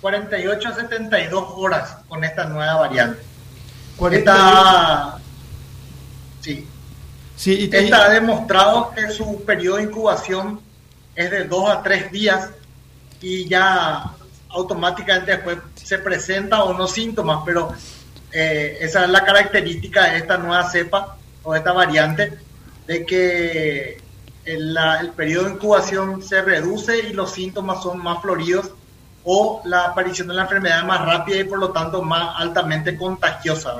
[0.00, 3.20] 48 a 72 horas con esta nueva variante.
[4.10, 5.18] Esta,
[6.40, 6.66] sí.
[7.36, 10.60] Sí, esta ha demostrado que su periodo de incubación
[11.14, 12.50] es de 2 a 3 días
[13.20, 14.12] y ya
[14.50, 17.72] automáticamente después se presenta o no síntomas, pero
[18.32, 22.38] eh, esa es la característica de esta nueva cepa o esta variante,
[22.86, 24.00] de que
[24.44, 28.70] el, el periodo de incubación se reduce y los síntomas son más floridos
[29.24, 33.74] o la aparición de la enfermedad más rápida y por lo tanto más altamente contagiosa.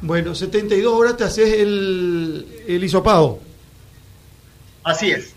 [0.00, 3.40] Bueno, 72 horas te haces el, el hisopado.
[4.84, 5.36] Así es.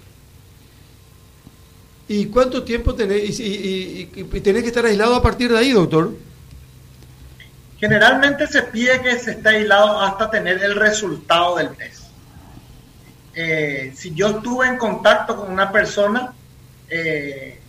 [2.09, 3.39] ¿Y cuánto tiempo tenés?
[3.39, 4.05] Y,
[4.43, 6.11] tenés que estar aislado a partir de ahí, doctor?
[7.79, 12.05] Generalmente se pide que se esté aislado hasta tener el resultado del test.
[13.35, 16.33] Eh, si yo estuve en contacto con una persona
[16.89, 17.59] eh,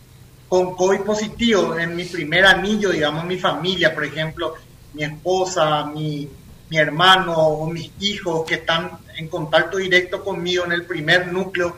[0.51, 4.55] con COVID positivo en mi primer anillo, digamos mi familia, por ejemplo,
[4.95, 6.29] mi esposa, mi,
[6.69, 11.77] mi hermano o mis hijos que están en contacto directo conmigo en el primer núcleo,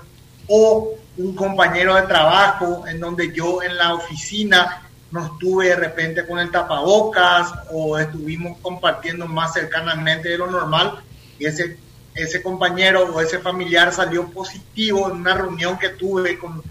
[0.49, 6.27] o un compañero de trabajo en donde yo en la oficina no estuve de repente
[6.27, 11.05] con el tapabocas o estuvimos compartiendo más cercanamente de lo normal
[11.39, 11.77] y ese,
[12.15, 16.63] ese compañero o ese familiar salió positivo en una reunión que tuve con,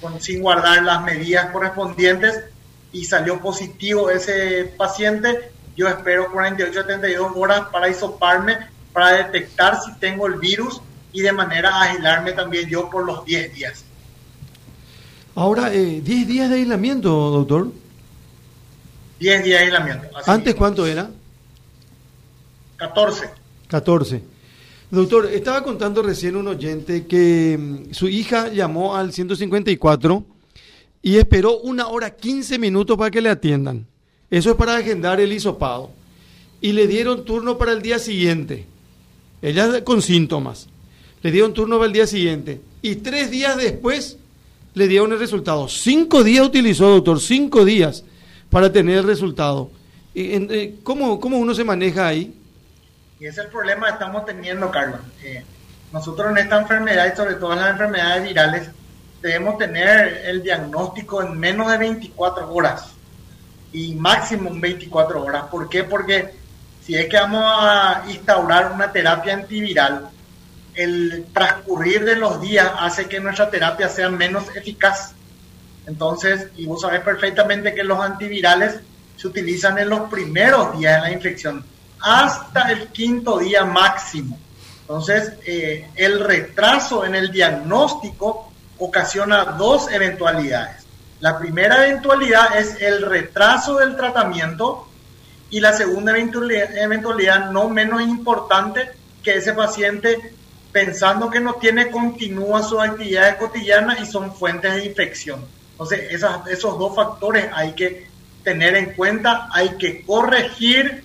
[0.00, 2.44] con sin guardar las medidas correspondientes
[2.92, 8.58] y salió positivo ese paciente, yo espero 48 72 horas para isoparme,
[8.92, 10.80] para detectar si tengo el virus
[11.12, 13.84] y de manera a aislarme también yo por los 10 días.
[15.34, 17.68] Ahora, eh, 10 días de aislamiento, doctor.
[19.20, 20.08] 10 días de aislamiento.
[20.26, 21.10] ¿Antes cuánto era?
[22.76, 23.30] 14.
[23.68, 24.22] 14.
[24.90, 30.24] Doctor, estaba contando recién un oyente que mm, su hija llamó al 154
[31.00, 33.86] y esperó una hora 15 minutos para que le atiendan.
[34.30, 35.92] Eso es para agendar el hisopado.
[36.60, 38.66] Y le dieron turno para el día siguiente.
[39.40, 40.68] Ella con síntomas.
[41.22, 42.60] Le dieron turno para el día siguiente.
[42.82, 44.18] Y tres días después
[44.74, 45.68] le dieron el resultado.
[45.68, 48.04] Cinco días utilizó, doctor, cinco días
[48.50, 49.70] para tener el resultado.
[50.16, 52.34] Eh, ¿Cómo, ¿Cómo uno se maneja ahí?
[53.20, 55.00] Y ese es el problema que estamos teniendo, Carlos.
[55.22, 55.44] Eh,
[55.92, 58.70] nosotros en esta enfermedad y sobre todo en las enfermedades virales
[59.20, 62.86] debemos tener el diagnóstico en menos de 24 horas
[63.74, 65.44] y máximo en 24 horas.
[65.50, 65.84] ¿Por qué?
[65.84, 66.32] Porque
[66.82, 70.08] si es que vamos a instaurar una terapia antiviral,
[70.74, 75.12] el transcurrir de los días hace que nuestra terapia sea menos eficaz.
[75.86, 78.80] Entonces, y vos sabés perfectamente que los antivirales
[79.16, 81.66] se utilizan en los primeros días de la infección,
[82.02, 84.38] hasta el quinto día máximo.
[84.82, 90.84] Entonces, eh, el retraso en el diagnóstico ocasiona dos eventualidades.
[91.20, 94.88] La primera eventualidad es el retraso del tratamiento
[95.50, 98.90] y la segunda eventualidad no menos importante
[99.22, 100.34] que ese paciente
[100.72, 105.44] pensando que no tiene continúa sus actividades cotidianas y son fuentes de infección.
[105.72, 108.06] Entonces, esas, esos dos factores hay que
[108.44, 111.04] tener en cuenta, hay que corregir,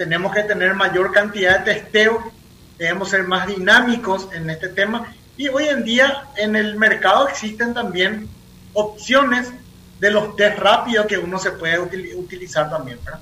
[0.00, 2.32] tenemos que tener mayor cantidad de testeo,
[2.78, 7.74] debemos ser más dinámicos en este tema y hoy en día en el mercado existen
[7.74, 8.26] también
[8.72, 9.52] opciones
[10.00, 13.20] de los test rápidos que uno se puede utilizar también, ¿verdad?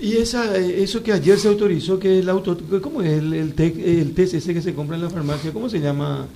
[0.00, 3.54] Y esa, eh, eso que ayer se autorizó, que el auto, ¿cómo es el, el,
[3.56, 5.52] el test ese que se compra en la farmacia?
[5.52, 6.26] ¿Cómo se llama?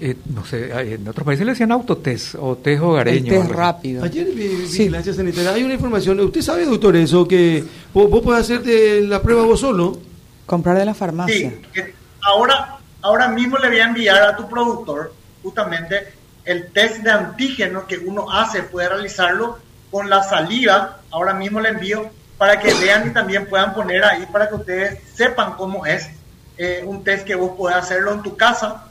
[0.00, 3.32] Eh, no sé, en otros países le decían autotest o test hogareño.
[3.32, 4.04] El test rápido.
[4.04, 4.90] Ayer vi sí.
[4.90, 5.52] sanitaria.
[5.52, 7.28] Hay una información, ¿usted sabe, doctor, eso?
[7.28, 9.98] Que vos, vos podés hacerte la prueba vos solo.
[10.46, 11.54] Comprar de la farmacia.
[11.72, 11.80] Sí,
[12.22, 16.08] ahora, ahora mismo le voy a enviar a tu productor justamente
[16.44, 19.58] el test de antígeno que uno hace, puede realizarlo
[19.90, 21.00] con la saliva.
[21.10, 24.98] Ahora mismo le envío para que vean y también puedan poner ahí para que ustedes
[25.14, 26.10] sepan cómo es
[26.58, 28.84] eh, un test que vos podés hacerlo en tu casa.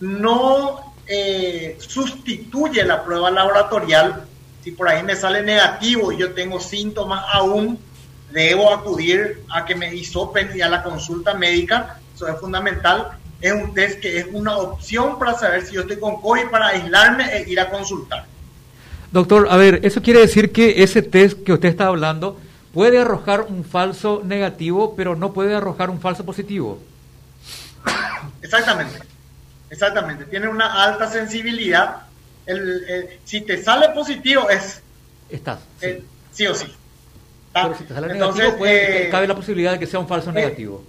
[0.00, 4.24] No eh, sustituye la prueba laboratorial.
[4.62, 7.78] Si por ahí me sale negativo y yo tengo síntomas aún,
[8.30, 11.98] debo acudir a que me hisopen y a la consulta médica.
[12.14, 13.08] Eso es fundamental.
[13.40, 16.68] Es un test que es una opción para saber si yo estoy con COVID para
[16.68, 18.26] aislarme e ir a consultar.
[19.10, 22.38] Doctor, a ver, eso quiere decir que ese test que usted está hablando
[22.72, 26.78] puede arrojar un falso negativo, pero no puede arrojar un falso positivo.
[28.42, 29.00] Exactamente,
[29.70, 30.24] exactamente.
[30.24, 32.02] Tiene una alta sensibilidad.
[32.46, 34.82] El, si te sale positivo es...
[35.28, 35.60] Estás.
[36.32, 36.46] Sí.
[36.46, 36.66] o sí.
[37.52, 40.30] Pero si te sale negativo, puede, eh, cabe la posibilidad de que sea un falso
[40.30, 40.84] eh, negativo.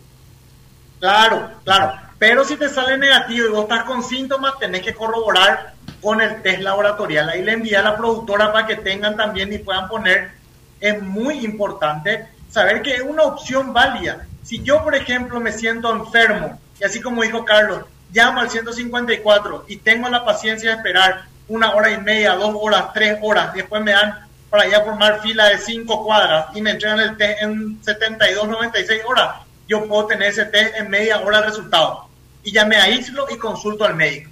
[0.99, 1.93] Claro, claro.
[2.19, 6.41] Pero si te sale negativo y vos estás con síntomas, tenés que corroborar con el
[6.41, 7.29] test laboratorial.
[7.29, 10.31] Ahí le envía a la productora para que tengan también y puedan poner.
[10.79, 14.27] Es muy importante saber que es una opción válida.
[14.43, 19.65] Si yo, por ejemplo, me siento enfermo, y así como dijo Carlos, llamo al 154
[19.67, 23.83] y tengo la paciencia de esperar una hora y media, dos horas, tres horas, después
[23.83, 27.79] me dan para allá formar fila de cinco cuadras y me entregan el test en
[27.83, 29.35] 72, 96 horas,
[29.67, 32.07] yo puedo tener ese test en media hora de resultado.
[32.43, 34.29] Y ya me aíslo y consulto al médico.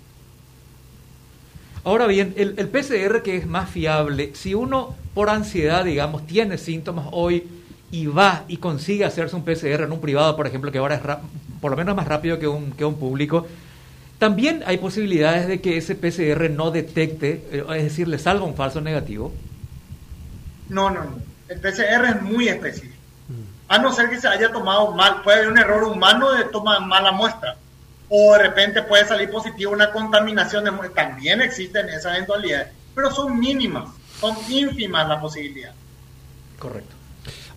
[1.83, 6.57] Ahora bien, el, el, PCR que es más fiable, si uno por ansiedad, digamos, tiene
[6.57, 7.47] síntomas hoy
[7.91, 11.01] y va y consigue hacerse un PCR en un privado, por ejemplo, que ahora es
[11.61, 13.47] por lo menos más rápido que un, que un público,
[14.19, 18.53] también hay posibilidades de que ese PCR no detecte, eh, es decir, le salga un
[18.53, 19.33] falso negativo.
[20.67, 21.17] No, no, no.
[21.47, 22.93] El PCR es muy específico.
[23.69, 26.85] A no ser que se haya tomado mal, puede haber un error humano de tomar
[26.85, 27.55] mala muestra.
[28.09, 31.09] O de repente puede salir positivo una contaminación de muestra.
[31.09, 33.89] También existen esas eventualidades, pero son mínimas,
[34.19, 35.75] son ínfimas las posibilidades.
[36.57, 36.95] Correcto.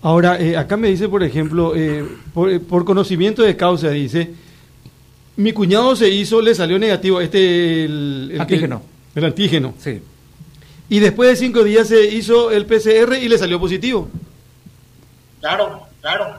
[0.02, 4.34] Ahora, eh, acá me dice, por ejemplo, eh, por, por, conocimiento de causa, dice,
[5.36, 8.82] mi cuñado se hizo, le salió negativo este el, el antígeno.
[9.14, 9.74] Que, el antígeno.
[9.78, 10.02] Sí.
[10.88, 14.10] Y después de cinco días se hizo el PCR y le salió positivo.
[15.40, 16.36] Claro, claro.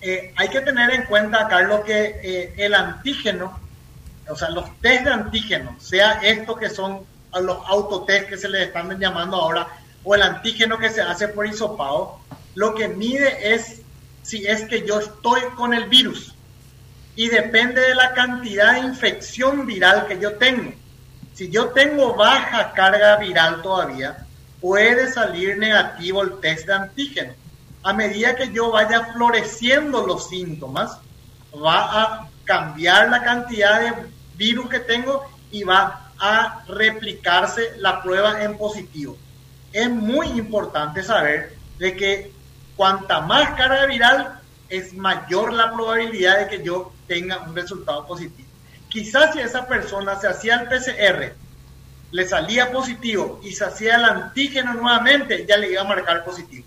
[0.00, 3.60] Eh, hay que tener en cuenta, Carlos, que eh, el antígeno,
[4.28, 7.00] o sea, los test de antígeno, sea esto que son
[7.42, 9.68] los autotest que se les están llamando ahora,
[10.02, 12.18] o el antígeno que se hace por hisopado,
[12.54, 13.82] lo que mide es
[14.22, 16.34] si es que yo estoy con el virus
[17.16, 20.72] y depende de la cantidad de infección viral que yo tengo.
[21.34, 24.26] Si yo tengo baja carga viral todavía,
[24.60, 27.32] puede salir negativo el test de antígeno.
[27.82, 30.98] A medida que yo vaya floreciendo los síntomas,
[31.54, 33.92] va a cambiar la cantidad de
[34.36, 39.16] virus que tengo y va a replicarse la prueba en positivo.
[39.72, 42.32] Es muy importante saber de que
[42.76, 44.39] cuanta más carga viral,
[44.70, 48.48] es mayor la probabilidad de que yo tenga un resultado positivo.
[48.88, 51.34] Quizás si esa persona se hacía el PCR,
[52.12, 56.66] le salía positivo y se hacía el antígeno nuevamente, ya le iba a marcar positivo.